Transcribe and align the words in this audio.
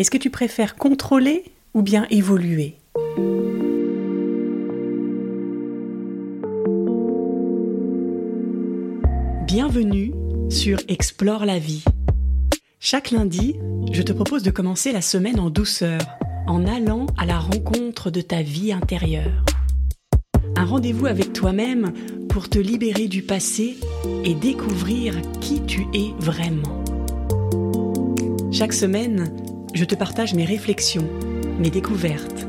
Est-ce 0.00 0.10
que 0.10 0.16
tu 0.16 0.30
préfères 0.30 0.76
contrôler 0.76 1.44
ou 1.74 1.82
bien 1.82 2.06
évoluer? 2.08 2.76
Bienvenue 9.46 10.14
sur 10.48 10.78
Explore 10.88 11.44
la 11.44 11.58
vie. 11.58 11.84
Chaque 12.78 13.10
lundi, 13.10 13.56
je 13.92 14.00
te 14.00 14.12
propose 14.12 14.42
de 14.42 14.50
commencer 14.50 14.90
la 14.90 15.02
semaine 15.02 15.38
en 15.38 15.50
douceur, 15.50 16.00
en 16.46 16.66
allant 16.66 17.04
à 17.18 17.26
la 17.26 17.38
rencontre 17.38 18.10
de 18.10 18.22
ta 18.22 18.40
vie 18.40 18.72
intérieure. 18.72 19.44
Un 20.56 20.64
rendez-vous 20.64 21.08
avec 21.08 21.34
toi-même 21.34 21.92
pour 22.30 22.48
te 22.48 22.58
libérer 22.58 23.06
du 23.06 23.20
passé 23.20 23.76
et 24.24 24.32
découvrir 24.32 25.14
qui 25.42 25.60
tu 25.66 25.82
es 25.92 26.14
vraiment. 26.18 26.82
Chaque 28.50 28.72
semaine, 28.72 29.30
je 29.74 29.84
te 29.84 29.94
partage 29.94 30.34
mes 30.34 30.44
réflexions, 30.44 31.08
mes 31.58 31.70
découvertes, 31.70 32.46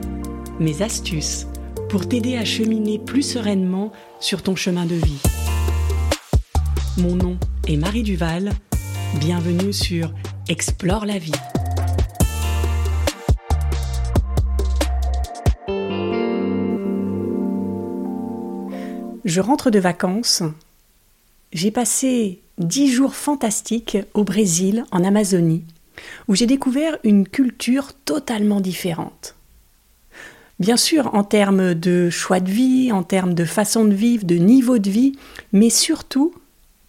mes 0.59 0.81
astuces 0.81 1.47
pour 1.89 2.07
t'aider 2.07 2.37
à 2.37 2.45
cheminer 2.45 2.99
plus 2.99 3.21
sereinement 3.21 3.91
sur 4.19 4.41
ton 4.41 4.55
chemin 4.55 4.85
de 4.85 4.95
vie. 4.95 5.21
Mon 6.97 7.15
nom 7.15 7.37
est 7.67 7.77
Marie 7.77 8.03
Duval. 8.03 8.51
Bienvenue 9.19 9.73
sur 9.73 10.13
Explore 10.47 11.05
la 11.05 11.17
vie. 11.17 11.31
Je 19.25 19.41
rentre 19.41 19.69
de 19.69 19.79
vacances. 19.79 20.43
J'ai 21.53 21.71
passé 21.71 22.41
dix 22.57 22.91
jours 22.91 23.15
fantastiques 23.15 23.97
au 24.13 24.23
Brésil, 24.23 24.85
en 24.91 25.03
Amazonie 25.03 25.63
où 26.27 26.35
j'ai 26.35 26.47
découvert 26.47 26.97
une 27.03 27.27
culture 27.27 27.93
totalement 28.05 28.61
différente. 28.61 29.35
Bien 30.59 30.77
sûr, 30.77 31.13
en 31.15 31.23
termes 31.23 31.73
de 31.73 32.09
choix 32.09 32.39
de 32.39 32.51
vie, 32.51 32.91
en 32.91 33.01
termes 33.01 33.33
de 33.33 33.45
façon 33.45 33.83
de 33.83 33.95
vivre, 33.95 34.25
de 34.25 34.35
niveau 34.35 34.77
de 34.77 34.89
vie, 34.89 35.13
mais 35.51 35.71
surtout 35.71 36.33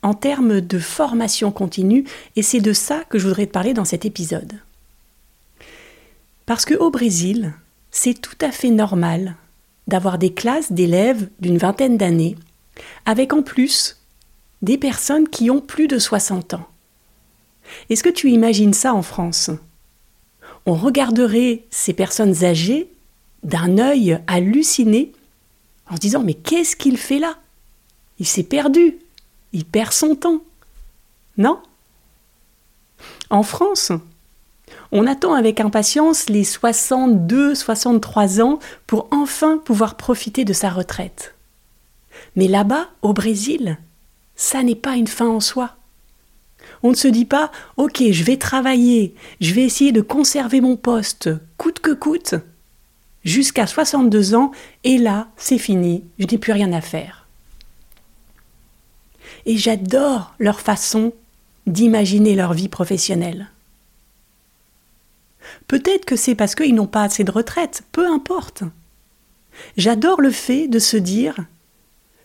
en 0.03 0.15
termes 0.15 0.61
de 0.61 0.79
formation 0.79 1.51
continue, 1.53 2.05
et 2.37 2.43
c'est 2.43 2.61
de 2.61 2.73
ça 2.73 3.05
que 3.09 3.19
je 3.19 3.27
voudrais 3.29 3.47
te 3.47 3.53
parler 3.53 3.73
dans 3.73 3.85
cet 3.85 4.05
épisode. 4.05 4.53
Parce 6.45 6.65
qu'au 6.65 6.91
Brésil, 6.91 7.55
c'est 7.91 8.21
tout 8.21 8.37
à 8.41 8.51
fait 8.51 8.71
normal 8.71 9.37
d'avoir 9.87 10.19
des 10.19 10.33
classes 10.33 10.73
d'élèves 10.73 11.29
d'une 11.41 11.59
vingtaine 11.59 11.97
d'années, 11.97 12.37
avec 13.07 13.33
en 13.33 13.43
plus 13.43 13.99
des 14.61 14.77
personnes 14.77 15.29
qui 15.29 15.51
ont 15.51 15.61
plus 15.61 15.89
de 15.89 15.99
60 15.99 16.55
ans. 16.55 16.67
Est-ce 17.91 18.03
que 18.03 18.09
tu 18.09 18.31
imagines 18.31 18.75
ça 18.75 18.95
en 18.95 19.03
France? 19.03 19.51
On 20.67 20.75
regarderait 20.75 21.65
ces 21.71 21.93
personnes 21.93 22.45
âgées 22.45 22.89
d'un 23.43 23.79
œil 23.79 24.21
halluciné 24.27 25.13
en 25.91 25.97
se 25.97 26.01
disant 26.01 26.23
Mais 26.23 26.35
qu'est-ce 26.35 26.77
qu'il 26.77 26.97
fait 26.97 27.19
là? 27.19 27.37
Il 28.19 28.27
s'est 28.27 28.45
perdu, 28.45 28.99
il 29.53 29.65
perd 29.65 29.93
son 29.93 30.15
temps. 30.15 30.43
Non? 31.37 31.59
En 33.31 33.43
France, 33.43 33.91
on 34.93 35.07
attend 35.07 35.35
avec 35.35 35.61
impatience 35.61 36.29
les 36.29 36.45
62-63 36.45 38.43
ans 38.43 38.59
pour 38.87 39.09
enfin 39.11 39.59
pouvoir 39.59 39.97
profiter 39.97 40.45
de 40.45 40.53
sa 40.53 40.71
retraite. 40.71 41.35
Mais 42.37 42.47
là-bas, 42.47 42.89
au 43.01 43.13
Brésil, 43.13 43.79
ça 44.37 44.63
n'est 44.63 44.75
pas 44.75 44.97
une 44.97 45.07
fin 45.07 45.29
en 45.29 45.41
soi. 45.41 45.77
On 46.83 46.91
ne 46.91 46.97
se 46.97 47.09
dit 47.09 47.25
pas 47.25 47.51
Ok, 47.77 48.03
je 48.11 48.25
vais 48.25 48.37
travailler, 48.37 49.15
je 49.41 49.55
vais 49.55 49.63
essayer 49.63 49.93
de 49.93 50.01
conserver 50.01 50.61
mon 50.61 50.77
poste, 50.77 51.31
coûte 51.57 51.81
que 51.81 51.93
coûte, 51.93 52.35
jusqu'à 53.25 53.67
62 53.67 54.35
ans, 54.35 54.53
et 54.85 54.99
là, 54.99 55.29
c'est 55.37 55.59
fini, 55.59 56.05
je 56.19 56.27
n'ai 56.27 56.39
plus 56.39 56.53
rien 56.53 56.73
à 56.73 56.81
faire. 56.81 57.27
Et 59.47 59.57
j'adore 59.57 60.35
leur 60.39 60.61
façon 60.61 61.13
d'imaginer 61.67 62.35
leur 62.35 62.53
vie 62.53 62.69
professionnelle. 62.69 63.49
Peut-être 65.69 66.05
que 66.05 66.17
c'est 66.17 66.35
parce 66.35 66.55
qu'ils 66.55 66.75
n'ont 66.75 66.87
pas 66.87 67.03
assez 67.03 67.25
de 67.25 67.31
retraite, 67.31 67.83
peu 67.93 68.07
importe. 68.07 68.65
J'adore 69.77 70.21
le 70.21 70.31
fait 70.31 70.69
de 70.69 70.79
se 70.79 70.97
dire 70.97 71.37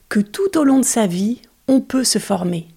que 0.09 0.19
tout 0.19 0.57
au 0.57 0.63
long 0.63 0.79
de 0.79 0.85
sa 0.85 1.07
vie, 1.07 1.41
on 1.67 1.81
peut 1.81 2.03
se 2.03 2.19
former. 2.19 2.67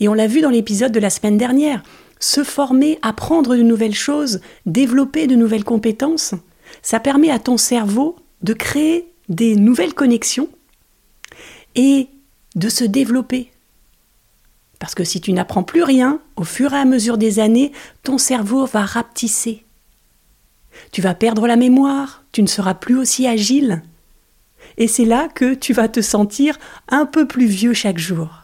Et 0.00 0.08
on 0.08 0.14
l'a 0.14 0.26
vu 0.26 0.40
dans 0.40 0.50
l'épisode 0.50 0.92
de 0.92 1.00
la 1.00 1.10
semaine 1.10 1.38
dernière, 1.38 1.82
se 2.20 2.42
former, 2.44 2.98
apprendre 3.02 3.56
de 3.56 3.62
nouvelles 3.62 3.94
choses, 3.94 4.40
développer 4.66 5.26
de 5.26 5.34
nouvelles 5.34 5.64
compétences, 5.64 6.34
ça 6.82 7.00
permet 7.00 7.30
à 7.30 7.38
ton 7.38 7.56
cerveau 7.56 8.16
de 8.42 8.52
créer 8.52 9.12
des 9.28 9.56
nouvelles 9.56 9.94
connexions 9.94 10.48
et 11.74 12.08
de 12.54 12.68
se 12.68 12.84
développer. 12.84 13.50
Parce 14.78 14.94
que 14.94 15.04
si 15.04 15.20
tu 15.20 15.32
n'apprends 15.32 15.62
plus 15.62 15.82
rien, 15.82 16.20
au 16.36 16.44
fur 16.44 16.72
et 16.74 16.78
à 16.78 16.84
mesure 16.84 17.18
des 17.18 17.38
années, 17.38 17.72
ton 18.02 18.18
cerveau 18.18 18.66
va 18.66 18.84
rapetisser. 18.84 19.64
Tu 20.92 21.00
vas 21.00 21.14
perdre 21.14 21.46
la 21.46 21.56
mémoire, 21.56 22.24
tu 22.32 22.42
ne 22.42 22.48
seras 22.48 22.74
plus 22.74 22.98
aussi 22.98 23.26
agile. 23.26 23.82
Et 24.76 24.88
c'est 24.88 25.04
là 25.04 25.28
que 25.28 25.54
tu 25.54 25.72
vas 25.72 25.88
te 25.88 26.00
sentir 26.00 26.58
un 26.88 27.06
peu 27.06 27.26
plus 27.26 27.46
vieux 27.46 27.74
chaque 27.74 27.98
jour. 27.98 28.43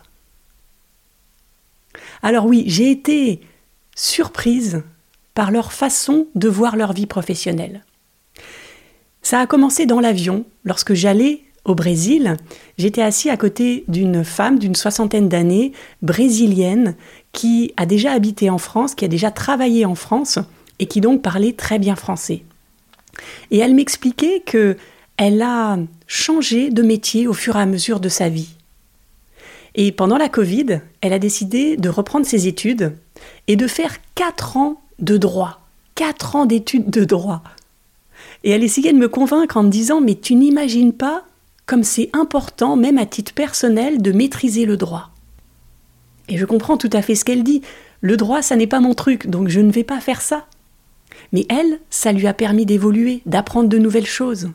Alors 2.22 2.46
oui, 2.46 2.64
j'ai 2.66 2.90
été 2.90 3.40
surprise 3.94 4.82
par 5.34 5.50
leur 5.50 5.72
façon 5.72 6.26
de 6.34 6.48
voir 6.48 6.76
leur 6.76 6.92
vie 6.92 7.06
professionnelle. 7.06 7.84
Ça 9.22 9.40
a 9.40 9.46
commencé 9.46 9.86
dans 9.86 10.00
l'avion, 10.00 10.44
lorsque 10.64 10.94
j'allais 10.94 11.42
au 11.64 11.74
Brésil, 11.74 12.36
j'étais 12.78 13.02
assis 13.02 13.28
à 13.28 13.36
côté 13.36 13.84
d'une 13.86 14.24
femme 14.24 14.58
d'une 14.58 14.74
soixantaine 14.74 15.28
d'années, 15.28 15.72
brésilienne, 16.02 16.96
qui 17.32 17.72
a 17.76 17.84
déjà 17.86 18.12
habité 18.12 18.48
en 18.48 18.58
France, 18.58 18.94
qui 18.94 19.04
a 19.04 19.08
déjà 19.08 19.30
travaillé 19.30 19.84
en 19.84 19.94
France 19.94 20.38
et 20.78 20.86
qui 20.86 21.00
donc 21.00 21.22
parlait 21.22 21.52
très 21.52 21.78
bien 21.78 21.96
français. 21.96 22.42
Et 23.50 23.58
elle 23.58 23.74
m'expliquait 23.74 24.40
que 24.40 24.76
elle 25.16 25.42
a 25.42 25.78
changé 26.06 26.70
de 26.70 26.82
métier 26.82 27.28
au 27.28 27.34
fur 27.34 27.56
et 27.56 27.60
à 27.60 27.66
mesure 27.66 28.00
de 28.00 28.08
sa 28.08 28.30
vie. 28.30 28.56
Et 29.74 29.92
pendant 29.92 30.18
la 30.18 30.28
Covid, 30.28 30.80
elle 31.00 31.12
a 31.12 31.18
décidé 31.18 31.76
de 31.76 31.88
reprendre 31.88 32.26
ses 32.26 32.48
études 32.48 32.94
et 33.46 33.56
de 33.56 33.66
faire 33.66 33.96
4 34.14 34.56
ans 34.56 34.80
de 34.98 35.16
droit. 35.16 35.60
4 35.94 36.36
ans 36.36 36.46
d'études 36.46 36.90
de 36.90 37.04
droit. 37.04 37.42
Et 38.44 38.50
elle 38.50 38.64
essayait 38.64 38.92
de 38.92 38.98
me 38.98 39.08
convaincre 39.08 39.56
en 39.56 39.62
me 39.62 39.70
disant 39.70 40.00
Mais 40.00 40.14
tu 40.14 40.34
n'imagines 40.34 40.92
pas 40.92 41.24
comme 41.66 41.84
c'est 41.84 42.10
important, 42.12 42.74
même 42.74 42.98
à 42.98 43.06
titre 43.06 43.32
personnel, 43.32 44.02
de 44.02 44.10
maîtriser 44.10 44.66
le 44.66 44.76
droit. 44.76 45.10
Et 46.28 46.36
je 46.36 46.44
comprends 46.44 46.76
tout 46.76 46.90
à 46.92 47.00
fait 47.00 47.14
ce 47.14 47.24
qu'elle 47.24 47.44
dit. 47.44 47.62
Le 48.00 48.16
droit, 48.16 48.42
ça 48.42 48.56
n'est 48.56 48.66
pas 48.66 48.80
mon 48.80 48.94
truc, 48.94 49.28
donc 49.28 49.48
je 49.48 49.60
ne 49.60 49.70
vais 49.70 49.84
pas 49.84 50.00
faire 50.00 50.20
ça. 50.20 50.46
Mais 51.32 51.46
elle, 51.48 51.78
ça 51.88 52.10
lui 52.12 52.26
a 52.26 52.34
permis 52.34 52.66
d'évoluer, 52.66 53.22
d'apprendre 53.26 53.68
de 53.68 53.78
nouvelles 53.78 54.06
choses. 54.06 54.50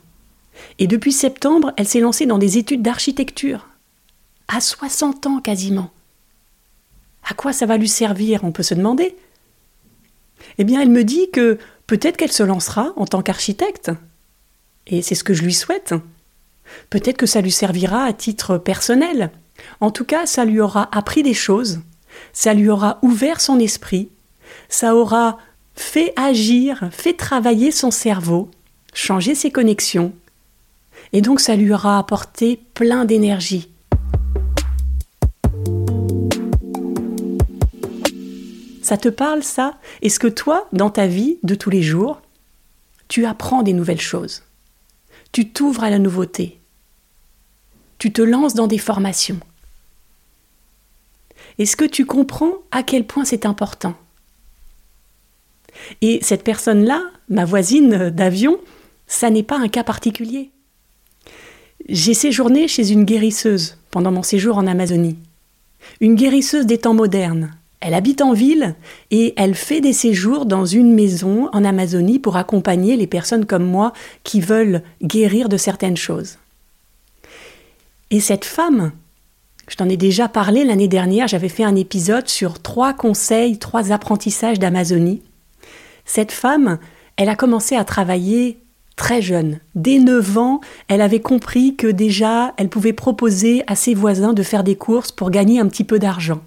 Et 0.79 0.87
depuis 0.87 1.13
septembre, 1.13 1.71
elle 1.77 1.87
s'est 1.87 1.99
lancée 1.99 2.25
dans 2.25 2.37
des 2.37 2.57
études 2.57 2.81
d'architecture 2.81 3.67
à 4.47 4.61
60 4.61 5.27
ans 5.27 5.39
quasiment. 5.39 5.91
À 7.29 7.33
quoi 7.33 7.53
ça 7.53 7.65
va 7.65 7.77
lui 7.77 7.89
servir 7.89 8.43
On 8.43 8.51
peut 8.51 8.63
se 8.63 8.75
demander. 8.75 9.15
Eh 10.57 10.63
bien, 10.63 10.81
elle 10.81 10.89
me 10.89 11.03
dit 11.03 11.29
que 11.31 11.57
peut-être 11.87 12.17
qu'elle 12.17 12.31
se 12.31 12.43
lancera 12.43 12.93
en 12.95 13.05
tant 13.05 13.21
qu'architecte. 13.21 13.91
Et 14.87 15.01
c'est 15.01 15.15
ce 15.15 15.23
que 15.23 15.33
je 15.33 15.43
lui 15.43 15.53
souhaite. 15.53 15.95
Peut-être 16.89 17.17
que 17.17 17.25
ça 17.25 17.41
lui 17.41 17.51
servira 17.51 18.03
à 18.03 18.13
titre 18.13 18.57
personnel. 18.57 19.31
En 19.81 19.91
tout 19.91 20.05
cas, 20.05 20.25
ça 20.25 20.45
lui 20.45 20.59
aura 20.59 20.89
appris 20.95 21.23
des 21.23 21.33
choses, 21.33 21.81
ça 22.33 22.53
lui 22.53 22.69
aura 22.69 22.99
ouvert 23.01 23.41
son 23.41 23.59
esprit, 23.59 24.09
ça 24.69 24.95
aura 24.95 25.37
fait 25.75 26.13
agir, 26.15 26.89
fait 26.91 27.13
travailler 27.13 27.71
son 27.71 27.91
cerveau, 27.91 28.49
changer 28.93 29.35
ses 29.35 29.51
connexions, 29.51 30.13
et 31.13 31.21
donc 31.21 31.39
ça 31.39 31.55
lui 31.55 31.73
aura 31.73 31.97
apporté 31.97 32.59
plein 32.73 33.05
d'énergie, 33.05 33.69
Ça 38.85 38.97
te 38.97 39.09
parle 39.09 39.41
ça? 39.41 39.79
Est-ce 40.03 40.19
que 40.19 40.27
toi, 40.27 40.67
dans 40.71 40.91
ta 40.91 41.07
vie 41.07 41.39
de 41.41 41.55
tous 41.55 41.71
les 41.71 41.81
jours, 41.81 42.21
tu 43.07 43.25
apprends 43.25 43.63
des 43.63 43.73
nouvelles 43.73 43.99
choses? 43.99 44.43
Tu 45.31 45.49
t'ouvres 45.49 45.83
à 45.83 45.89
la 45.89 45.97
nouveauté? 45.97 46.59
Tu 47.97 48.13
te 48.13 48.21
lances 48.21 48.53
dans 48.53 48.67
des 48.67 48.77
formations? 48.77 49.39
Est-ce 51.57 51.75
que 51.75 51.85
tu 51.85 52.05
comprends 52.05 52.53
à 52.69 52.83
quel 52.83 53.07
point 53.07 53.25
c'est 53.25 53.47
important? 53.47 53.95
Et 56.03 56.19
cette 56.21 56.43
personne-là, 56.43 57.01
ma 57.27 57.43
voisine 57.43 58.11
d'avion, 58.11 58.59
ça 59.07 59.31
n'est 59.31 59.41
pas 59.41 59.57
un 59.57 59.67
cas 59.67 59.83
particulier. 59.83 60.51
J'ai 61.89 62.13
séjourné 62.13 62.67
chez 62.67 62.91
une 62.91 63.05
guérisseuse 63.05 63.79
pendant 63.89 64.11
mon 64.11 64.21
séjour 64.21 64.59
en 64.59 64.67
Amazonie. 64.67 65.17
Une 66.01 66.13
guérisseuse 66.13 66.67
des 66.67 66.77
temps 66.77 66.93
modernes 66.93 67.57
Elle 67.85 67.93
habite 67.93 68.23
en 68.23 68.33
ville 68.33 68.73
et 69.11 69.35
elle 69.37 69.53
fait 69.53 69.79
des 69.79 69.93
séjours 69.93 70.47
dans 70.47 70.65
une 70.65 70.95
maison 70.95 71.49
en 71.53 71.63
Amazonie 71.63 72.17
pour 72.17 72.35
accompagner 72.35 72.97
les 72.97 73.05
personnes 73.05 73.45
comme 73.45 73.63
moi 73.63 73.93
qui 74.23 74.41
veulent 74.41 74.81
guérir 75.03 75.49
de 75.49 75.57
certaines 75.57 75.95
choses. 75.95 76.39
Et 78.09 78.19
cette 78.19 78.43
femme, 78.43 78.91
je 79.67 79.75
t'en 79.75 79.87
ai 79.87 79.97
déjà 79.97 80.27
parlé 80.27 80.65
l'année 80.65 80.87
dernière, 80.87 81.27
j'avais 81.27 81.47
fait 81.47 81.63
un 81.63 81.75
épisode 81.75 82.27
sur 82.27 82.59
trois 82.59 82.91
conseils, 82.91 83.59
trois 83.59 83.91
apprentissages 83.91 84.57
d'Amazonie. 84.57 85.21
Cette 86.05 86.31
femme, 86.31 86.79
elle 87.17 87.29
a 87.29 87.35
commencé 87.35 87.75
à 87.75 87.83
travailler 87.83 88.57
très 88.95 89.21
jeune. 89.21 89.59
Dès 89.75 89.99
9 89.99 90.39
ans, 90.39 90.59
elle 90.87 91.01
avait 91.01 91.21
compris 91.21 91.75
que 91.75 91.85
déjà, 91.85 92.55
elle 92.57 92.69
pouvait 92.69 92.93
proposer 92.93 93.63
à 93.67 93.75
ses 93.75 93.93
voisins 93.93 94.33
de 94.33 94.41
faire 94.41 94.63
des 94.63 94.75
courses 94.75 95.11
pour 95.11 95.29
gagner 95.29 95.59
un 95.59 95.67
petit 95.67 95.83
peu 95.83 95.99
d'argent. 95.99 96.41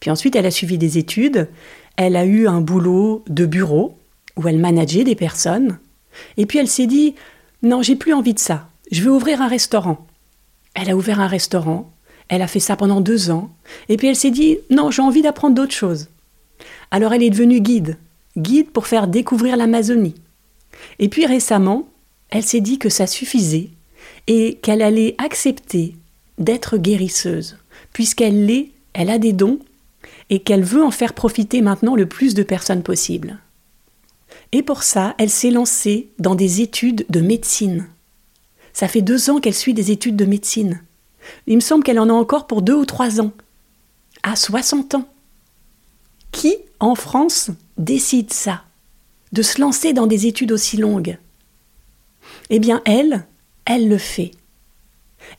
Puis 0.00 0.10
ensuite, 0.10 0.36
elle 0.36 0.46
a 0.46 0.50
suivi 0.50 0.78
des 0.78 0.98
études, 0.98 1.48
elle 1.96 2.16
a 2.16 2.24
eu 2.24 2.46
un 2.46 2.60
boulot 2.60 3.24
de 3.28 3.46
bureau 3.46 3.98
où 4.36 4.46
elle 4.48 4.58
manageait 4.58 5.04
des 5.04 5.14
personnes. 5.14 5.78
Et 6.36 6.46
puis 6.46 6.58
elle 6.58 6.68
s'est 6.68 6.86
dit 6.86 7.14
Non, 7.62 7.82
j'ai 7.82 7.96
plus 7.96 8.12
envie 8.12 8.34
de 8.34 8.38
ça, 8.38 8.68
je 8.90 9.02
vais 9.02 9.10
ouvrir 9.10 9.42
un 9.42 9.48
restaurant. 9.48 10.06
Elle 10.74 10.90
a 10.90 10.96
ouvert 10.96 11.20
un 11.20 11.26
restaurant, 11.26 11.90
elle 12.28 12.42
a 12.42 12.46
fait 12.46 12.60
ça 12.60 12.76
pendant 12.76 13.00
deux 13.00 13.30
ans, 13.30 13.50
et 13.88 13.96
puis 13.96 14.08
elle 14.08 14.16
s'est 14.16 14.30
dit 14.30 14.58
Non, 14.70 14.90
j'ai 14.90 15.02
envie 15.02 15.22
d'apprendre 15.22 15.54
d'autres 15.54 15.72
choses. 15.74 16.08
Alors 16.90 17.12
elle 17.12 17.22
est 17.22 17.30
devenue 17.30 17.60
guide, 17.60 17.96
guide 18.36 18.70
pour 18.70 18.86
faire 18.86 19.08
découvrir 19.08 19.56
l'Amazonie. 19.56 20.14
Et 20.98 21.08
puis 21.08 21.26
récemment, 21.26 21.88
elle 22.30 22.44
s'est 22.44 22.60
dit 22.60 22.78
que 22.78 22.88
ça 22.88 23.06
suffisait 23.06 23.70
et 24.26 24.54
qu'elle 24.62 24.82
allait 24.82 25.14
accepter 25.18 25.96
d'être 26.38 26.76
guérisseuse, 26.76 27.56
puisqu'elle 27.92 28.46
l'est, 28.46 28.70
elle 28.96 29.10
a 29.10 29.18
des 29.18 29.34
dons, 29.34 29.58
et 30.30 30.40
qu'elle 30.40 30.64
veut 30.64 30.82
en 30.82 30.90
faire 30.90 31.12
profiter 31.12 31.60
maintenant 31.60 31.94
le 31.94 32.06
plus 32.06 32.34
de 32.34 32.42
personnes 32.42 32.82
possible. 32.82 33.38
Et 34.52 34.62
pour 34.62 34.82
ça, 34.82 35.14
elle 35.18 35.28
s'est 35.28 35.50
lancée 35.50 36.08
dans 36.18 36.34
des 36.34 36.62
études 36.62 37.04
de 37.10 37.20
médecine. 37.20 37.88
Ça 38.72 38.88
fait 38.88 39.02
deux 39.02 39.28
ans 39.28 39.38
qu'elle 39.38 39.54
suit 39.54 39.74
des 39.74 39.90
études 39.90 40.16
de 40.16 40.24
médecine. 40.24 40.82
Il 41.46 41.56
me 41.56 41.60
semble 41.60 41.84
qu'elle 41.84 42.00
en 42.00 42.08
a 42.08 42.12
encore 42.12 42.46
pour 42.46 42.62
deux 42.62 42.74
ou 42.74 42.86
trois 42.86 43.20
ans. 43.20 43.32
À 44.22 44.34
60 44.34 44.94
ans. 44.94 45.08
Qui, 46.32 46.56
en 46.80 46.94
France, 46.94 47.50
décide 47.76 48.32
ça 48.32 48.64
De 49.32 49.42
se 49.42 49.60
lancer 49.60 49.92
dans 49.92 50.06
des 50.06 50.26
études 50.26 50.52
aussi 50.52 50.78
longues? 50.78 51.18
Eh 52.48 52.60
bien, 52.60 52.80
elle, 52.86 53.26
elle 53.66 53.88
le 53.88 53.98
fait. 53.98 54.30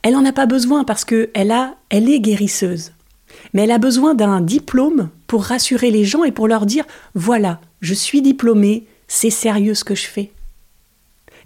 Elle 0.02 0.12
n'en 0.12 0.24
a 0.24 0.32
pas 0.32 0.46
besoin 0.46 0.84
parce 0.84 1.04
qu'elle 1.04 1.50
a, 1.50 1.74
elle 1.90 2.08
est 2.08 2.20
guérisseuse 2.20 2.92
mais 3.52 3.62
elle 3.62 3.70
a 3.70 3.78
besoin 3.78 4.14
d'un 4.14 4.40
diplôme 4.40 5.08
pour 5.26 5.44
rassurer 5.44 5.90
les 5.90 6.04
gens 6.04 6.24
et 6.24 6.32
pour 6.32 6.48
leur 6.48 6.66
dire 6.66 6.84
voilà, 7.14 7.60
je 7.80 7.94
suis 7.94 8.22
diplômée, 8.22 8.84
c'est 9.06 9.30
sérieux 9.30 9.74
ce 9.74 9.84
que 9.84 9.94
je 9.94 10.06
fais. 10.06 10.30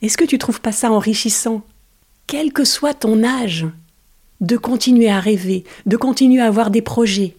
Est-ce 0.03 0.17
que 0.17 0.25
tu 0.25 0.39
trouves 0.39 0.61
pas 0.61 0.73
ça 0.73 0.91
enrichissant? 0.91 1.63
Quel 2.27 2.53
que 2.53 2.65
soit 2.65 2.95
ton 2.95 3.23
âge, 3.23 3.67
de 4.43 4.57
continuer 4.57 5.09
à 5.09 5.21
rêver, 5.21 5.65
de 5.87 5.97
continuer 5.97 6.43
à 6.43 6.47
avoir 6.47 6.71
des 6.71 6.83
projets 6.83 7.35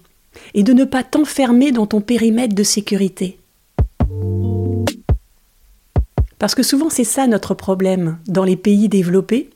et 0.56 0.64
de 0.64 0.74
ne 0.74 0.86
pas 0.86 1.04
t'enfermer 1.04 1.72
dans 1.72 1.86
ton 1.86 2.02
périmètre 2.02 2.56
de 2.56 2.64
sécurité. 2.64 3.38
Parce 6.40 6.56
que 6.56 6.64
souvent 6.64 6.90
c'est 6.90 7.04
ça 7.04 7.28
notre 7.28 7.54
problème 7.54 8.18
dans 8.28 8.44
les 8.44 8.56
pays 8.56 8.90
développés, 8.90 9.50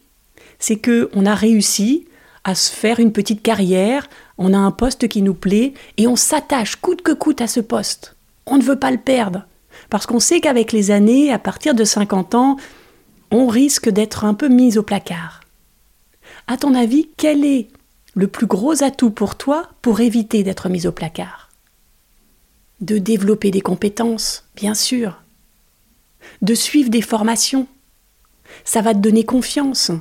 c'est 0.59 0.75
que 0.75 1.09
on 1.13 1.25
a 1.25 1.35
réussi 1.35 2.05
à 2.43 2.53
se 2.53 2.71
faire 2.71 2.99
une 2.99 3.11
petite 3.11 3.41
carrière, 3.41 4.07
on 4.37 4.53
a 4.53 4.57
un 4.57 4.71
poste 4.71 5.07
qui 5.07 5.21
nous 5.21 5.33
plaît 5.33 5.73
et 5.97 6.07
on 6.07 6.15
s'attache 6.15 6.75
coûte 6.75 7.01
que 7.01 7.11
coûte 7.11 7.41
à 7.41 7.47
ce 7.47 7.59
poste. 7.59 8.15
On 8.45 8.57
ne 8.57 8.63
veut 8.63 8.79
pas 8.79 8.91
le 8.91 8.97
perdre. 8.97 9.45
Parce 9.89 10.05
qu'on 10.05 10.19
sait 10.19 10.39
qu'avec 10.41 10.71
les 10.71 10.91
années, 10.91 11.31
à 11.31 11.39
partir 11.39 11.73
de 11.73 11.83
50 11.83 12.35
ans, 12.35 12.57
on 13.31 13.47
risque 13.47 13.89
d'être 13.89 14.25
un 14.25 14.33
peu 14.33 14.47
mis 14.47 14.77
au 14.77 14.83
placard. 14.83 15.41
À 16.47 16.57
ton 16.57 16.73
avis, 16.73 17.09
quel 17.17 17.45
est 17.45 17.67
le 18.15 18.27
plus 18.27 18.47
gros 18.47 18.83
atout 18.83 19.11
pour 19.11 19.35
toi 19.35 19.69
pour 19.81 19.99
éviter 19.99 20.43
d'être 20.43 20.69
mis 20.69 20.87
au 20.87 20.91
placard? 20.91 21.49
De 22.79 22.97
développer 22.97 23.51
des 23.51 23.61
compétences, 23.61 24.45
bien 24.55 24.73
sûr. 24.73 25.21
De 26.41 26.53
suivre 26.53 26.89
des 26.89 27.01
formations. 27.01 27.67
Ça 28.63 28.81
va 28.81 28.93
te 28.93 28.99
donner 28.99 29.25
confiance. 29.25 29.91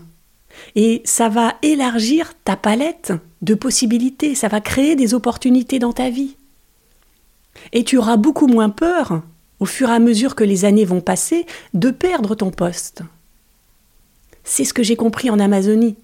Et 0.75 1.03
ça 1.05 1.29
va 1.29 1.55
élargir 1.63 2.35
ta 2.45 2.57
palette 2.57 3.13
de 3.43 3.55
possibilités, 3.55 4.35
ça 4.35 4.49
va 4.49 4.61
créer 4.61 4.97
des 4.97 5.15
opportunités 5.15 5.79
dans 5.79 5.93
ta 5.93 6.11
vie. 6.11 6.37
Et 7.73 7.85
tu 7.85 7.99
auras 7.99 8.17
beaucoup 8.17 8.47
moins 8.47 8.71
peur, 8.71 9.23
au 9.61 9.67
fur 9.67 9.89
et 9.89 9.95
à 9.95 9.99
mesure 9.99 10.35
que 10.35 10.45
les 10.45 10.65
années 10.65 10.85
vont 10.85 11.01
passer, 11.01 11.47
de 11.75 11.91
perdre 11.91 12.35
ton 12.35 12.51
poste. 12.51 13.03
C'est 14.45 14.65
ce 14.65 14.75
que 14.75 14.83
j'ai 14.83 14.97
compris 14.97 15.31
en 15.31 15.39
Amazonie. 15.39 15.97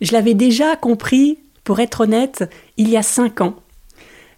Je 0.00 0.12
l'avais 0.12 0.34
déjà 0.34 0.76
compris, 0.76 1.38
pour 1.64 1.80
être 1.80 2.02
honnête, 2.02 2.44
il 2.76 2.88
y 2.88 2.96
a 2.96 3.02
cinq 3.02 3.40
ans. 3.40 3.56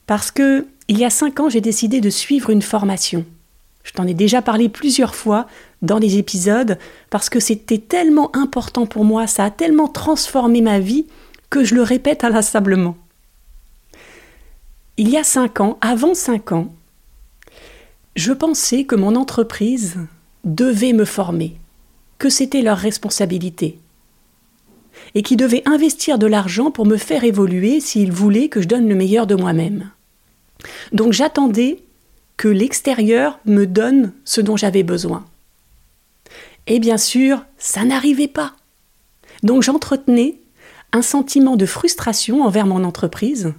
Parce 0.07 0.31
que, 0.31 0.67
il 0.89 0.99
y 0.99 1.05
a 1.05 1.11
cinq 1.11 1.41
ans, 1.41 1.49
j'ai 1.49 1.61
décidé 1.61 2.01
de 2.01 2.11
suivre 2.11 2.51
une 2.51 2.63
formation. 2.63 3.25
Je 3.85 3.93
t'en 3.93 4.07
ai 4.07 4.15
déjà 4.15 4.43
parlé 4.43 4.69
plusieurs 4.69 5.15
fois 5.15 5.47
dans 5.85 5.99
les 5.99 6.19
épisodes 6.19 6.79
parce 7.11 7.29
que 7.29 7.41
c'était 7.41 7.79
tellement 7.79 8.35
important 8.35 8.87
pour 8.87 9.05
moi, 9.05 9.27
ça 9.27 9.45
a 9.45 9.51
tellement 9.51 9.89
transformé 9.89 10.61
ma 10.61 10.81
vie 10.81 11.07
que 11.51 11.65
je 11.65 11.75
le 11.75 11.83
répète 11.83 12.25
inlassablement. 12.25 12.97
Il 14.97 15.09
y 15.09 15.17
a 15.17 15.25
cinq 15.25 15.61
ans, 15.61 15.79
avant 15.81 16.15
cinq 16.15 16.53
ans, 16.53 16.73
je 18.17 18.33
pensais 18.33 18.85
que 18.85 18.95
mon 18.95 19.17
entreprise 19.17 19.97
devait 20.45 20.93
me 20.93 21.05
former, 21.05 21.57
que 22.19 22.29
c'était 22.29 22.63
leur 22.63 22.79
responsabilité, 22.79 23.79
et 25.15 25.23
qu'ils 25.23 25.37
devaient 25.37 25.67
investir 25.67 26.19
de 26.19 26.27
l'argent 26.27 26.71
pour 26.71 26.87
me 26.87 26.97
faire 26.97 27.25
évoluer 27.25 27.81
s'ils 27.81 28.13
voulaient 28.13 28.49
que 28.49 28.61
je 28.61 28.69
donne 28.69 28.89
le 28.89 28.95
meilleur 28.95 29.27
de 29.27 29.35
moi-même. 29.35 29.91
Donc 30.93 31.13
j'attendais 31.13 31.79
que 32.37 32.49
l'extérieur 32.49 33.39
me 33.47 33.65
donne 33.67 34.13
ce 34.25 34.41
dont 34.41 34.57
j'avais 34.57 34.83
besoin. 34.83 35.25
Et 36.67 36.79
bien 36.79 36.99
sûr, 36.99 37.45
ça 37.59 37.85
n'arrivait 37.85 38.29
pas. 38.29 38.55
Donc 39.43 39.63
j'entretenais 39.63 40.41
un 40.93 41.03
sentiment 41.03 41.57
de 41.57 41.67
frustration 41.67 42.43
envers 42.43 42.67
mon 42.67 42.85
entreprise, 42.85 43.53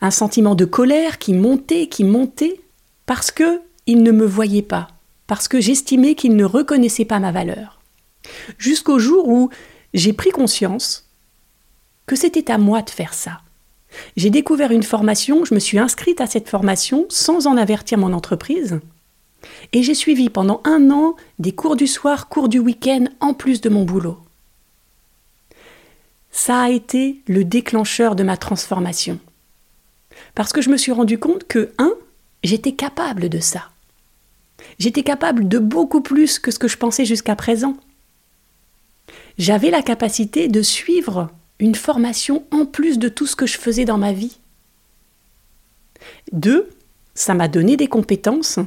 un 0.00 0.10
sentiment 0.10 0.54
de 0.54 0.64
colère 0.64 1.18
qui 1.18 1.34
montait, 1.34 1.88
qui 1.88 2.04
montait, 2.04 2.60
parce 3.06 3.30
que 3.30 3.60
il 3.86 4.02
ne 4.02 4.12
me 4.12 4.24
voyait 4.24 4.62
pas, 4.62 4.88
parce 5.26 5.48
que 5.48 5.60
j'estimais 5.60 6.14
qu'il 6.14 6.36
ne 6.36 6.44
reconnaissait 6.44 7.04
pas 7.04 7.18
ma 7.18 7.32
valeur. 7.32 7.80
Jusqu'au 8.58 8.98
jour 8.98 9.28
où 9.28 9.50
j'ai 9.92 10.12
pris 10.12 10.30
conscience 10.30 11.08
que 12.06 12.16
c'était 12.16 12.50
à 12.50 12.58
moi 12.58 12.82
de 12.82 12.90
faire 12.90 13.14
ça. 13.14 13.40
J'ai 14.16 14.30
découvert 14.30 14.70
une 14.70 14.82
formation, 14.82 15.44
je 15.44 15.54
me 15.54 15.60
suis 15.60 15.78
inscrite 15.78 16.20
à 16.20 16.26
cette 16.26 16.48
formation 16.48 17.06
sans 17.08 17.46
en 17.46 17.56
avertir 17.56 17.98
mon 17.98 18.12
entreprise, 18.12 18.80
et 19.72 19.82
j'ai 19.82 19.94
suivi 19.94 20.30
pendant 20.30 20.60
un 20.64 20.90
an 20.90 21.16
des 21.38 21.52
cours 21.52 21.76
du 21.76 21.86
soir, 21.86 22.28
cours 22.28 22.48
du 22.48 22.58
week-end, 22.58 23.06
en 23.20 23.34
plus 23.34 23.60
de 23.60 23.68
mon 23.68 23.84
boulot. 23.84 24.18
Ça 26.30 26.62
a 26.62 26.70
été 26.70 27.20
le 27.26 27.44
déclencheur 27.44 28.16
de 28.16 28.22
ma 28.22 28.36
transformation. 28.36 29.18
Parce 30.34 30.52
que 30.52 30.62
je 30.62 30.70
me 30.70 30.76
suis 30.76 30.92
rendu 30.92 31.18
compte 31.18 31.44
que, 31.44 31.72
un, 31.78 31.92
j'étais 32.42 32.72
capable 32.72 33.28
de 33.28 33.38
ça. 33.38 33.70
J'étais 34.78 35.02
capable 35.02 35.48
de 35.48 35.58
beaucoup 35.58 36.00
plus 36.00 36.38
que 36.38 36.50
ce 36.50 36.58
que 36.58 36.68
je 36.68 36.78
pensais 36.78 37.04
jusqu'à 37.04 37.36
présent. 37.36 37.76
J'avais 39.38 39.70
la 39.70 39.82
capacité 39.82 40.48
de 40.48 40.62
suivre 40.62 41.30
une 41.58 41.74
formation 41.74 42.44
en 42.50 42.66
plus 42.66 42.98
de 42.98 43.08
tout 43.08 43.26
ce 43.26 43.36
que 43.36 43.46
je 43.46 43.58
faisais 43.58 43.84
dans 43.84 43.98
ma 43.98 44.12
vie. 44.12 44.38
Deux, 46.32 46.68
ça 47.14 47.34
m'a 47.34 47.48
donné 47.48 47.76
des 47.76 47.86
compétences 47.86 48.58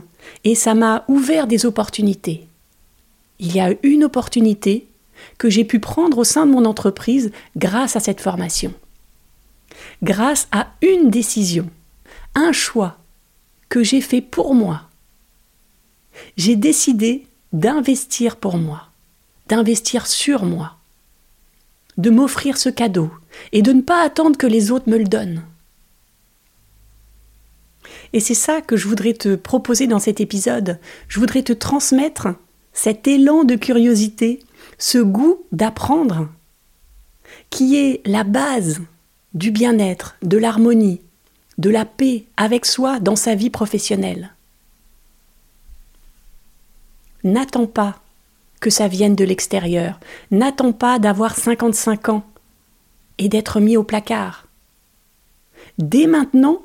et 0.44 0.55
ça 0.55 0.74
m'a 0.74 1.05
ouvert 1.08 1.48
des 1.48 1.65
opportunités. 1.65 2.48
Il 3.39 3.55
y 3.55 3.60
a 3.60 3.74
une 3.84 4.03
opportunité 4.03 4.88
que 5.38 5.50
j'ai 5.50 5.63
pu 5.63 5.79
prendre 5.79 6.17
au 6.17 6.24
sein 6.24 6.46
de 6.46 6.51
mon 6.51 6.65
entreprise 6.65 7.32
grâce 7.55 7.96
à 7.96 8.00
cette 8.00 8.22
formation. 8.22 8.74
Grâce 10.03 10.48
à 10.51 10.67
une 10.82 11.10
décision, 11.10 11.70
un 12.34 12.51
choix 12.51 12.98
que 13.70 13.84
j'ai 13.84 14.01
fait 14.01 14.22
pour 14.22 14.53
moi. 14.53 14.84
J'ai 16.38 16.55
décidé 16.55 17.27
d'investir 17.51 18.38
pour 18.38 18.58
moi, 18.58 18.89
d'investir 19.48 20.08
sur 20.08 20.46
moi 20.46 20.75
de 21.98 22.10
m'offrir 22.10 22.58
ce 22.58 22.70
cadeau 22.70 23.10
et 23.51 23.62
de 23.62 23.72
ne 23.72 23.82
pas 23.82 24.03
attendre 24.03 24.38
que 24.38 24.48
les 24.48 24.72
autres 24.72 24.89
me 24.89 24.98
le 24.98 25.05
donnent. 25.05 25.44
Et 28.15 28.22
c'est 28.22 28.34
ça 28.34 28.62
que 28.62 28.77
je 28.77 28.88
voudrais 28.88 29.13
te 29.13 29.36
proposer 29.36 29.88
dans 29.88 30.00
cet 30.00 30.22
épisode. 30.22 30.79
Je 31.10 31.19
voudrais 31.19 31.43
te 31.43 31.51
transmettre 31.51 32.29
cet 32.72 33.10
élan 33.10 33.43
de 33.43 33.55
curiosité, 33.55 34.39
ce 34.77 35.00
goût 35.00 35.43
d'apprendre, 35.51 36.29
qui 37.50 37.75
est 37.75 38.01
la 38.05 38.24
base 38.24 38.79
du 39.34 39.51
bien-être, 39.51 40.15
de 40.24 40.38
l'harmonie, 40.38 41.01
de 41.57 41.69
la 41.69 41.84
paix 41.84 42.24
avec 42.38 42.65
soi 42.65 43.01
dans 43.01 43.17
sa 43.17 43.36
vie 43.36 43.50
professionnelle. 43.50 44.34
N'attends 47.25 47.67
pas 47.67 48.00
que 48.62 48.69
ça 48.69 48.88
vienne 48.88 49.15
de 49.15 49.25
l'extérieur. 49.25 50.00
N'attends 50.31 50.72
pas 50.72 51.00
d'avoir 51.00 51.36
55 51.36 52.07
ans 52.07 52.24
et 53.17 53.27
d'être 53.27 53.60
mis 53.60 53.75
au 53.75 53.84
placard. 53.84 54.48
Dès 55.79 56.07
maintenant, 56.07 56.62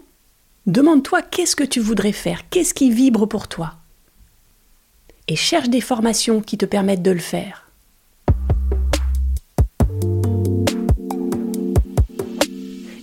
demande-toi 0.66 1.22
qu'est-ce 1.22 1.56
que 1.56 1.64
tu 1.64 1.80
voudrais 1.80 2.12
faire, 2.12 2.48
qu'est-ce 2.48 2.74
qui 2.74 2.90
vibre 2.90 3.26
pour 3.26 3.48
toi? 3.48 3.74
Et 5.28 5.36
cherche 5.36 5.68
des 5.68 5.80
formations 5.80 6.40
qui 6.40 6.58
te 6.58 6.66
permettent 6.66 7.02
de 7.02 7.10
le 7.10 7.18
faire. 7.18 7.70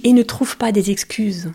Et 0.04 0.14
ne 0.14 0.24
trouve 0.24 0.58
pas 0.58 0.72
des 0.72 0.92
excuses. 0.92 1.52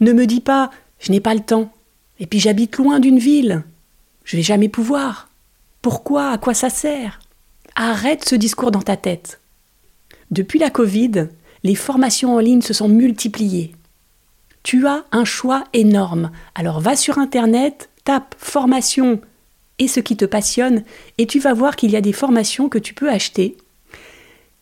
Ne 0.00 0.12
me 0.12 0.26
dis 0.26 0.40
pas 0.40 0.70
je 1.02 1.10
n'ai 1.10 1.20
pas 1.20 1.34
le 1.34 1.40
temps, 1.40 1.72
et 2.20 2.26
puis 2.26 2.38
j'habite 2.38 2.76
loin 2.76 3.00
d'une 3.00 3.18
ville, 3.18 3.64
je 4.24 4.36
vais 4.36 4.42
jamais 4.42 4.68
pouvoir. 4.68 5.28
Pourquoi? 5.82 6.30
À 6.30 6.38
quoi 6.38 6.54
ça 6.54 6.70
sert? 6.70 7.18
Arrête 7.74 8.24
ce 8.24 8.36
discours 8.36 8.70
dans 8.70 8.82
ta 8.82 8.96
tête. 8.96 9.40
Depuis 10.30 10.60
la 10.60 10.70
Covid, 10.70 11.26
les 11.64 11.74
formations 11.74 12.36
en 12.36 12.38
ligne 12.38 12.62
se 12.62 12.72
sont 12.72 12.88
multipliées. 12.88 13.74
Tu 14.62 14.86
as 14.86 15.04
un 15.12 15.24
choix 15.24 15.64
énorme. 15.72 16.30
Alors 16.54 16.80
va 16.80 16.96
sur 16.96 17.18
Internet, 17.18 17.90
tape 18.04 18.34
formation 18.38 19.20
et 19.78 19.88
ce 19.88 20.00
qui 20.00 20.16
te 20.16 20.24
passionne, 20.24 20.84
et 21.18 21.26
tu 21.26 21.40
vas 21.40 21.54
voir 21.54 21.76
qu'il 21.76 21.90
y 21.90 21.96
a 21.96 22.00
des 22.00 22.12
formations 22.12 22.68
que 22.68 22.78
tu 22.78 22.94
peux 22.94 23.10
acheter 23.10 23.56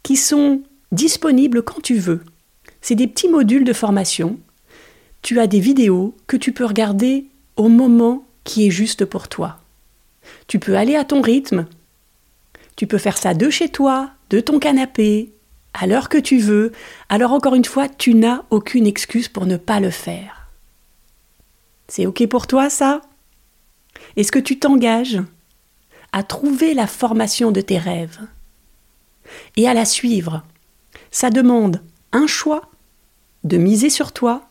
qui 0.02 0.16
sont 0.16 0.62
disponibles 0.92 1.62
quand 1.62 1.82
tu 1.82 1.96
veux. 1.96 2.24
C'est 2.80 2.94
des 2.94 3.06
petits 3.06 3.28
modules 3.28 3.64
de 3.64 3.72
formation. 3.72 4.38
Tu 5.22 5.38
as 5.38 5.46
des 5.46 5.60
vidéos 5.60 6.16
que 6.26 6.36
tu 6.36 6.52
peux 6.52 6.64
regarder 6.64 7.26
au 7.56 7.68
moment 7.68 8.24
qui 8.44 8.66
est 8.66 8.70
juste 8.70 9.04
pour 9.04 9.28
toi. 9.28 9.60
Tu 10.46 10.58
peux 10.58 10.76
aller 10.76 10.96
à 10.96 11.04
ton 11.04 11.20
rythme. 11.20 11.66
Tu 12.76 12.86
peux 12.86 12.98
faire 12.98 13.18
ça 13.18 13.34
de 13.34 13.50
chez 13.50 13.68
toi, 13.68 14.10
de 14.30 14.40
ton 14.40 14.58
canapé, 14.58 15.32
à 15.74 15.86
l'heure 15.86 16.08
que 16.08 16.18
tu 16.18 16.38
veux. 16.38 16.72
Alors 17.08 17.32
encore 17.32 17.54
une 17.54 17.64
fois, 17.64 17.88
tu 17.88 18.14
n'as 18.14 18.42
aucune 18.50 18.86
excuse 18.86 19.28
pour 19.28 19.46
ne 19.46 19.56
pas 19.56 19.80
le 19.80 19.90
faire. 19.90 20.48
C'est 21.88 22.06
OK 22.06 22.26
pour 22.28 22.46
toi 22.46 22.70
ça? 22.70 23.00
Est-ce 24.16 24.32
que 24.32 24.38
tu 24.38 24.58
t'engages 24.58 25.20
à 26.12 26.22
trouver 26.22 26.74
la 26.74 26.86
formation 26.86 27.50
de 27.50 27.60
tes 27.60 27.78
rêves 27.78 28.20
et 29.56 29.68
à 29.68 29.74
la 29.74 29.84
suivre? 29.84 30.44
Ça 31.10 31.30
demande 31.30 31.82
un 32.12 32.26
choix, 32.26 32.70
de 33.42 33.56
miser 33.56 33.90
sur 33.90 34.12
toi, 34.12 34.48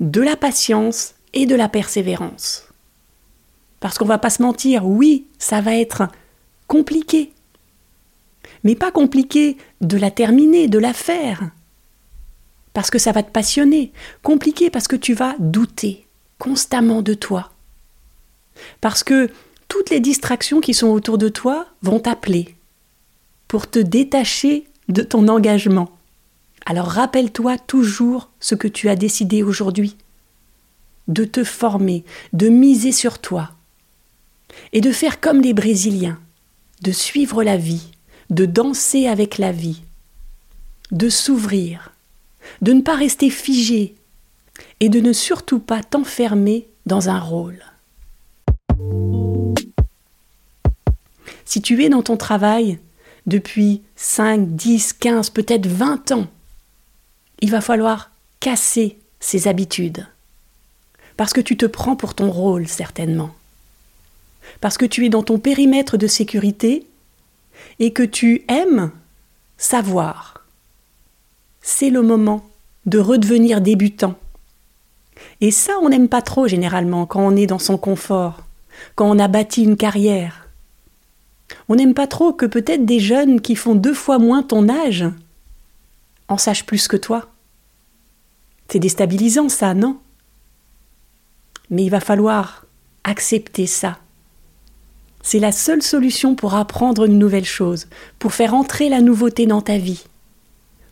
de 0.00 0.20
la 0.22 0.36
patience 0.36 1.14
et 1.32 1.46
de 1.46 1.54
la 1.54 1.68
persévérance. 1.68 2.68
Parce 3.80 3.98
qu'on 3.98 4.06
va 4.06 4.18
pas 4.18 4.30
se 4.30 4.40
mentir, 4.40 4.86
oui, 4.86 5.26
ça 5.38 5.60
va 5.60 5.76
être 5.76 6.08
compliqué. 6.66 7.33
Mais 8.64 8.74
pas 8.74 8.90
compliqué 8.90 9.56
de 9.80 9.96
la 9.96 10.10
terminer, 10.10 10.68
de 10.68 10.78
la 10.78 10.92
faire. 10.92 11.50
Parce 12.72 12.90
que 12.90 12.98
ça 12.98 13.12
va 13.12 13.22
te 13.22 13.30
passionner. 13.30 13.92
Compliqué 14.22 14.70
parce 14.70 14.88
que 14.88 14.96
tu 14.96 15.14
vas 15.14 15.36
douter 15.38 16.06
constamment 16.38 17.02
de 17.02 17.14
toi. 17.14 17.52
Parce 18.80 19.04
que 19.04 19.30
toutes 19.68 19.90
les 19.90 20.00
distractions 20.00 20.60
qui 20.60 20.74
sont 20.74 20.88
autour 20.88 21.18
de 21.18 21.28
toi 21.28 21.66
vont 21.82 22.00
t'appeler 22.00 22.56
pour 23.48 23.70
te 23.70 23.78
détacher 23.78 24.68
de 24.88 25.02
ton 25.02 25.28
engagement. 25.28 25.90
Alors 26.66 26.86
rappelle-toi 26.86 27.58
toujours 27.58 28.30
ce 28.40 28.54
que 28.54 28.68
tu 28.68 28.88
as 28.88 28.96
décidé 28.96 29.42
aujourd'hui, 29.42 29.96
de 31.08 31.24
te 31.24 31.44
former, 31.44 32.04
de 32.32 32.48
miser 32.48 32.92
sur 32.92 33.18
toi, 33.18 33.50
et 34.72 34.80
de 34.80 34.92
faire 34.92 35.20
comme 35.20 35.40
les 35.40 35.52
Brésiliens, 35.52 36.18
de 36.82 36.92
suivre 36.92 37.42
la 37.42 37.56
vie, 37.56 37.90
de 38.30 38.46
danser 38.46 39.06
avec 39.06 39.38
la 39.38 39.52
vie, 39.52 39.82
de 40.90 41.08
s'ouvrir, 41.08 41.92
de 42.62 42.72
ne 42.72 42.80
pas 42.80 42.96
rester 42.96 43.30
figé 43.30 43.94
et 44.80 44.88
de 44.88 45.00
ne 45.00 45.12
surtout 45.12 45.58
pas 45.58 45.82
t'enfermer 45.82 46.68
dans 46.86 47.08
un 47.08 47.18
rôle. 47.18 47.62
Si 51.44 51.60
tu 51.62 51.84
es 51.84 51.88
dans 51.88 52.02
ton 52.02 52.16
travail 52.16 52.78
depuis 53.26 53.82
5, 53.96 54.54
10, 54.54 54.92
15, 54.94 55.30
peut-être 55.30 55.66
20 55.66 56.12
ans, 56.12 56.26
il 57.40 57.50
va 57.50 57.60
falloir 57.60 58.10
casser 58.40 58.98
ces 59.20 59.48
habitudes. 59.48 60.06
Parce 61.16 61.32
que 61.32 61.40
tu 61.40 61.56
te 61.56 61.66
prends 61.66 61.96
pour 61.96 62.14
ton 62.14 62.30
rôle, 62.30 62.66
certainement 62.66 63.34
parce 64.60 64.78
que 64.78 64.86
tu 64.86 65.04
es 65.04 65.08
dans 65.08 65.22
ton 65.22 65.38
périmètre 65.38 65.96
de 65.96 66.06
sécurité 66.06 66.86
et 67.78 67.92
que 67.92 68.02
tu 68.02 68.44
aimes 68.48 68.90
savoir. 69.56 70.46
C'est 71.60 71.90
le 71.90 72.02
moment 72.02 72.46
de 72.86 72.98
redevenir 72.98 73.60
débutant. 73.60 74.14
Et 75.40 75.50
ça, 75.50 75.72
on 75.82 75.88
n'aime 75.88 76.08
pas 76.08 76.22
trop 76.22 76.46
généralement 76.48 77.06
quand 77.06 77.20
on 77.20 77.36
est 77.36 77.46
dans 77.46 77.58
son 77.58 77.78
confort, 77.78 78.42
quand 78.94 79.10
on 79.10 79.18
a 79.18 79.28
bâti 79.28 79.62
une 79.62 79.76
carrière. 79.76 80.48
On 81.68 81.76
n'aime 81.76 81.94
pas 81.94 82.06
trop 82.06 82.32
que 82.32 82.46
peut-être 82.46 82.84
des 82.84 83.00
jeunes 83.00 83.40
qui 83.40 83.56
font 83.56 83.74
deux 83.74 83.94
fois 83.94 84.18
moins 84.18 84.42
ton 84.42 84.68
âge 84.68 85.04
en 86.28 86.38
sachent 86.38 86.66
plus 86.66 86.88
que 86.88 86.96
toi. 86.96 87.30
C'est 88.68 88.78
déstabilisant 88.78 89.48
ça, 89.48 89.74
non? 89.74 89.98
Mais 91.70 91.84
il 91.84 91.90
va 91.90 92.00
falloir 92.00 92.66
accepter 93.04 93.66
ça 93.66 93.98
c'est 95.24 95.38
la 95.40 95.52
seule 95.52 95.82
solution 95.82 96.34
pour 96.34 96.54
apprendre 96.54 97.06
une 97.06 97.18
nouvelle 97.18 97.46
chose, 97.46 97.88
pour 98.18 98.34
faire 98.34 98.52
entrer 98.52 98.90
la 98.90 99.00
nouveauté 99.00 99.46
dans 99.46 99.62
ta 99.62 99.78
vie, 99.78 100.04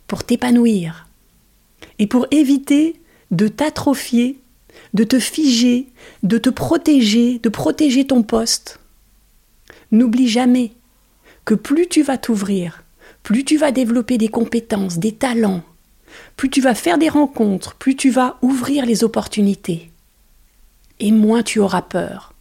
pour 0.07 0.23
t'épanouir 0.23 1.07
et 1.99 2.07
pour 2.07 2.25
éviter 2.31 2.99
de 3.29 3.47
t'atrophier, 3.47 4.39
de 4.95 5.03
te 5.03 5.19
figer, 5.19 5.87
de 6.23 6.39
te 6.39 6.49
protéger, 6.49 7.37
de 7.37 7.49
protéger 7.49 8.07
ton 8.07 8.23
poste. 8.23 8.79
N'oublie 9.91 10.27
jamais 10.27 10.71
que 11.45 11.53
plus 11.53 11.87
tu 11.87 12.01
vas 12.01 12.17
t'ouvrir, 12.17 12.83
plus 13.21 13.45
tu 13.45 13.57
vas 13.57 13.71
développer 13.71 14.17
des 14.17 14.29
compétences, 14.29 14.97
des 14.97 15.11
talents, 15.11 15.61
plus 16.37 16.49
tu 16.49 16.59
vas 16.59 16.73
faire 16.73 16.97
des 16.97 17.09
rencontres, 17.09 17.75
plus 17.75 17.95
tu 17.95 18.09
vas 18.09 18.37
ouvrir 18.41 18.87
les 18.87 19.03
opportunités, 19.03 19.91
et 20.99 21.11
moins 21.11 21.43
tu 21.43 21.59
auras 21.59 21.83
peur 21.83 22.32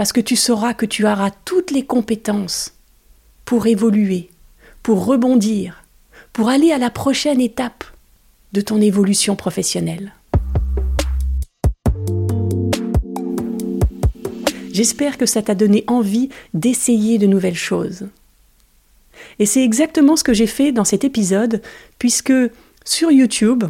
parce 0.00 0.14
que 0.14 0.20
tu 0.22 0.34
sauras 0.34 0.72
que 0.72 0.86
tu 0.86 1.04
auras 1.04 1.30
toutes 1.44 1.72
les 1.72 1.84
compétences 1.84 2.72
pour 3.44 3.66
évoluer, 3.66 4.30
pour 4.82 5.04
rebondir, 5.04 5.84
pour 6.32 6.48
aller 6.48 6.72
à 6.72 6.78
la 6.78 6.88
prochaine 6.88 7.38
étape 7.38 7.84
de 8.54 8.62
ton 8.62 8.80
évolution 8.80 9.36
professionnelle. 9.36 10.14
J'espère 14.72 15.18
que 15.18 15.26
ça 15.26 15.42
t'a 15.42 15.54
donné 15.54 15.84
envie 15.86 16.30
d'essayer 16.54 17.18
de 17.18 17.26
nouvelles 17.26 17.54
choses. 17.54 18.08
Et 19.38 19.44
c'est 19.44 19.62
exactement 19.62 20.16
ce 20.16 20.24
que 20.24 20.32
j'ai 20.32 20.46
fait 20.46 20.72
dans 20.72 20.86
cet 20.86 21.04
épisode, 21.04 21.60
puisque 21.98 22.32
sur 22.86 23.10
YouTube, 23.10 23.64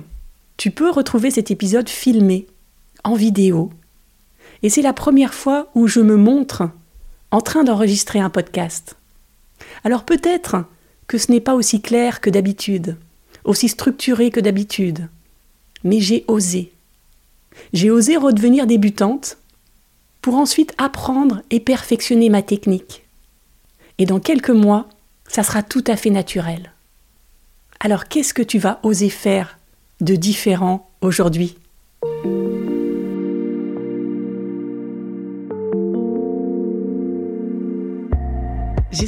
tu 0.57 0.71
peux 0.71 0.91
retrouver 0.91 1.33
cet 1.33 1.51
épisode 1.51 1.89
filmé, 1.89 2.47
en 3.03 3.17
vidéo, 3.17 3.73
et 4.62 4.69
c'est 4.71 4.83
la 4.83 4.93
première 4.93 5.35
fois 5.35 5.69
où 5.75 5.87
je 5.87 6.00
me 6.00 6.17
montre 6.17 6.71
en 7.31 7.40
train 7.40 7.64
d'enregistrer 7.64 8.21
un 8.21 8.31
podcast. 8.31 8.97
Alors 9.85 10.05
peut-être 10.05 10.64
que 11.07 11.19
ce 11.19 11.31
n'est 11.33 11.40
pas 11.40 11.55
aussi 11.55 11.81
clair 11.81 12.21
que 12.21 12.31
d'habitude, 12.31 12.97
aussi 13.45 13.69
structuré 13.69 14.31
que 14.31 14.40
d'habitude, 14.40 15.09
mais 15.85 16.00
j'ai 16.00 16.25
osé. 16.29 16.73
J'ai 17.73 17.90
osé 17.90 18.17
redevenir 18.17 18.67
débutante 18.67 19.38
pour 20.23 20.35
ensuite 20.35 20.75
apprendre 20.79 21.43
et 21.50 21.61
perfectionner 21.61 22.29
ma 22.29 22.43
technique. 22.43 23.05
Et 23.99 24.07
dans 24.07 24.21
quelques 24.21 24.50
mois, 24.50 24.88
ça 25.26 25.43
sera 25.43 25.62
tout 25.62 25.85
à 25.87 25.97
fait 25.97 26.11
naturel. 26.11 26.73
Alors 27.81 28.07
qu'est-ce 28.07 28.35
que 28.35 28.43
tu 28.43 28.59
vas 28.59 28.81
oser 28.83 29.11
faire 29.11 29.59
de 30.00 30.14
différent 30.14 30.90
aujourd'hui? 31.00 31.57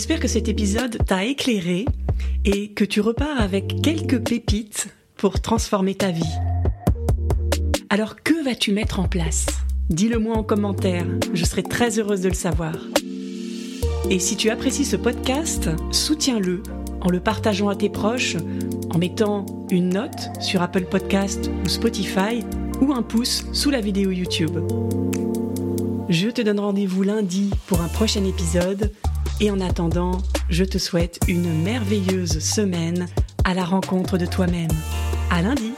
J'espère 0.03 0.19
que 0.19 0.27
cet 0.27 0.49
épisode 0.49 0.99
t'a 1.07 1.25
éclairé 1.25 1.85
et 2.45 2.73
que 2.73 2.85
tu 2.85 3.01
repars 3.01 3.41
avec 3.41 3.81
quelques 3.83 4.21
pépites 4.21 4.89
pour 5.17 5.41
transformer 5.41 5.95
ta 5.95 6.11
vie. 6.11 6.35
Alors 7.89 8.21
que 8.25 8.43
vas-tu 8.45 8.73
mettre 8.73 8.99
en 8.99 9.07
place? 9.07 9.47
Dis-le 9.91 10.19
moi 10.19 10.37
en 10.37 10.43
commentaire, 10.43 11.07
je 11.33 11.45
serai 11.45 11.63
très 11.63 12.01
heureuse 12.01 12.21
de 12.21 12.31
le 12.31 12.35
savoir. 12.35 12.75
Et 14.11 14.19
si 14.19 14.35
tu 14.35 14.51
apprécies 14.51 14.85
ce 14.85 14.97
podcast, 14.97 15.71
soutiens-le 15.93 16.65
en 17.01 17.09
le 17.09 17.21
partageant 17.21 17.69
à 17.69 17.77
tes 17.77 17.89
proches, 17.89 18.37
en 18.91 18.99
mettant 18.99 19.47
une 19.71 19.91
note 19.91 20.31
sur 20.41 20.63
Apple 20.63 20.87
Podcast 20.87 21.49
ou 21.65 21.69
Spotify 21.69 22.43
ou 22.81 22.93
un 22.93 23.03
pouce 23.03 23.45
sous 23.53 23.71
la 23.71 23.81
vidéo 23.81 24.11
YouTube. 24.11 24.59
Je 26.09 26.29
te 26.29 26.43
donne 26.43 26.59
rendez-vous 26.59 27.05
lundi 27.05 27.51
pour 27.69 27.81
un 27.83 27.89
prochain 27.89 28.25
épisode 28.25 28.91
et 29.43 29.51
en 29.51 29.61
attendant, 29.61 30.19
je 30.49 30.65
te 30.65 30.79
souhaite 30.79 31.19
une 31.27 31.53
merveilleuse 31.63 32.39
semaine 32.39 33.09
à 33.45 33.55
la 33.55 33.65
rencontre 33.65 34.17
de 34.17 34.25
toi-même. 34.25 34.71
À 35.31 35.43
lundi! 35.43 35.73